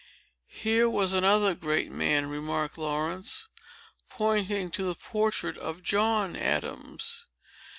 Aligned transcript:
"Here 0.47 0.89
was 0.89 1.13
another 1.13 1.53
great 1.53 1.91
man," 1.91 2.25
remarked 2.25 2.75
Laurence, 2.75 3.49
pointing 4.09 4.71
to 4.71 4.83
the 4.83 4.95
portrait 4.95 5.59
of 5.59 5.83
John 5.83 6.35
Adams. 6.35 7.27